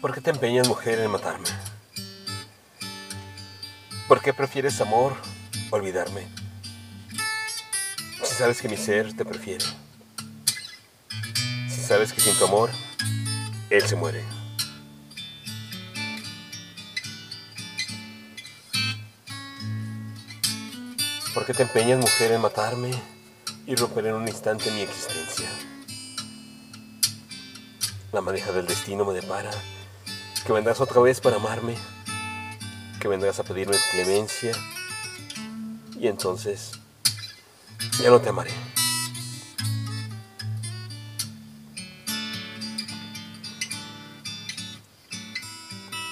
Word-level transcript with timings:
¿Por 0.00 0.14
qué 0.14 0.20
te 0.20 0.30
empeñas, 0.30 0.68
mujer, 0.68 1.00
en 1.00 1.10
matarme? 1.10 1.48
¿Por 4.06 4.20
qué 4.22 4.32
prefieres 4.32 4.80
amor 4.80 5.16
olvidarme? 5.70 6.28
Si 8.22 8.34
sabes 8.34 8.62
que 8.62 8.68
mi 8.68 8.76
ser 8.76 9.16
te 9.16 9.24
prefiere. 9.24 9.64
Si 11.68 11.82
sabes 11.82 12.12
que 12.12 12.20
sin 12.20 12.38
tu 12.38 12.44
amor, 12.44 12.70
él 13.70 13.82
se 13.88 13.96
muere. 13.96 14.22
¿Por 21.34 21.44
qué 21.44 21.54
te 21.54 21.64
empeñas, 21.64 21.98
mujer, 21.98 22.30
en 22.30 22.40
matarme 22.40 22.92
y 23.66 23.74
romper 23.74 24.06
en 24.06 24.14
un 24.14 24.28
instante 24.28 24.70
mi 24.70 24.82
existencia? 24.82 25.48
La 28.12 28.20
maneja 28.20 28.52
del 28.52 28.68
destino 28.68 29.04
me 29.04 29.12
depara 29.12 29.50
que 30.44 30.52
vendrás 30.52 30.80
otra 30.80 31.00
vez 31.00 31.20
para 31.20 31.36
amarme, 31.36 31.76
que 33.00 33.08
vendrás 33.08 33.38
a 33.38 33.44
pedirme 33.44 33.76
clemencia 33.90 34.52
y 35.98 36.06
entonces 36.06 36.72
ya 38.00 38.10
no 38.10 38.20
te 38.20 38.28
amaré. 38.28 38.52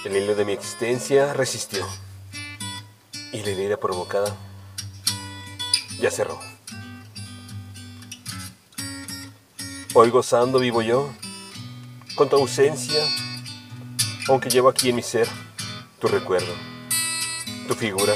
El 0.05 0.17
hilo 0.17 0.34
de 0.34 0.45
mi 0.45 0.53
existencia 0.53 1.33
resistió 1.33 1.84
y 3.33 3.43
la 3.43 3.51
herida 3.51 3.77
provocada 3.77 4.37
ya 6.01 6.11
cerró. 6.11 6.39
Hoy 9.95 10.11
gozando 10.11 10.59
vivo 10.59 10.83
yo, 10.83 11.11
con 12.17 12.29
tu 12.29 12.37
ausencia, 12.37 13.03
aunque 14.28 14.50
llevo 14.50 14.69
aquí 14.69 14.91
en 14.91 14.96
mi 14.96 15.02
ser 15.02 15.28
tu 16.00 16.08
recuerdo, 16.08 16.52
tu 17.69 17.74
figura. 17.74 18.14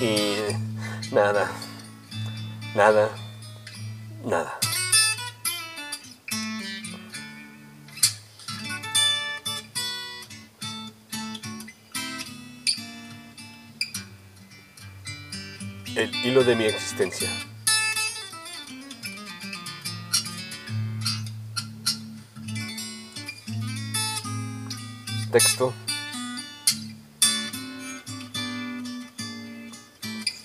Y 0.00 0.36
nada, 1.12 1.50
nada, 2.74 3.10
nada. 4.24 4.58
El 15.94 16.12
hilo 16.26 16.42
de 16.42 16.56
mi 16.56 16.64
existencia. 16.64 17.30
Texto. 25.34 25.74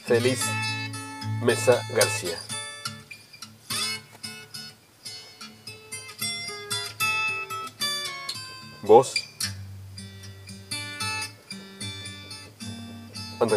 Feliz 0.08 0.40
Mesa 1.44 1.80
García. 1.94 2.40
Voz. 8.82 9.14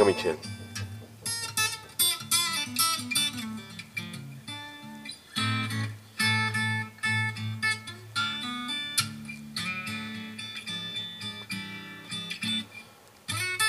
Michel. 0.05 0.52